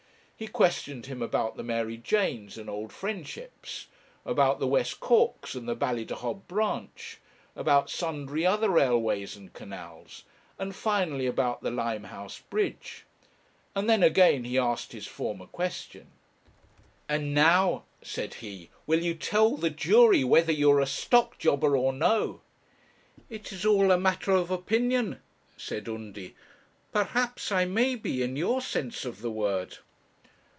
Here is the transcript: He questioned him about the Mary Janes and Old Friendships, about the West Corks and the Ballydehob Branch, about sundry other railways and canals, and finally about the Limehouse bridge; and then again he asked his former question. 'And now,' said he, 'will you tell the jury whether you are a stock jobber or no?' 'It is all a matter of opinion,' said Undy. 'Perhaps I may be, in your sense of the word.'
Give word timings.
He 0.35 0.47
questioned 0.47 1.05
him 1.05 1.21
about 1.21 1.55
the 1.55 1.61
Mary 1.61 1.97
Janes 1.97 2.57
and 2.57 2.67
Old 2.67 2.91
Friendships, 2.91 3.85
about 4.25 4.59
the 4.59 4.65
West 4.65 4.99
Corks 4.99 5.53
and 5.53 5.69
the 5.69 5.75
Ballydehob 5.75 6.47
Branch, 6.47 7.19
about 7.55 7.91
sundry 7.91 8.43
other 8.43 8.67
railways 8.71 9.35
and 9.37 9.53
canals, 9.53 10.23
and 10.57 10.75
finally 10.75 11.27
about 11.27 11.61
the 11.61 11.69
Limehouse 11.69 12.39
bridge; 12.39 13.05
and 13.75 13.87
then 13.87 14.01
again 14.01 14.43
he 14.43 14.57
asked 14.57 14.93
his 14.93 15.05
former 15.05 15.45
question. 15.45 16.07
'And 17.07 17.35
now,' 17.35 17.83
said 18.01 18.33
he, 18.33 18.71
'will 18.87 19.03
you 19.03 19.13
tell 19.13 19.57
the 19.57 19.69
jury 19.69 20.23
whether 20.23 20.51
you 20.51 20.71
are 20.71 20.81
a 20.81 20.87
stock 20.87 21.37
jobber 21.37 21.77
or 21.77 21.93
no?' 21.93 22.41
'It 23.29 23.51
is 23.53 23.63
all 23.63 23.91
a 23.91 23.99
matter 23.99 24.31
of 24.31 24.49
opinion,' 24.49 25.21
said 25.55 25.87
Undy. 25.87 26.35
'Perhaps 26.91 27.51
I 27.51 27.65
may 27.65 27.93
be, 27.93 28.23
in 28.23 28.35
your 28.35 28.59
sense 28.61 29.05
of 29.05 29.21
the 29.21 29.29
word.' 29.29 29.77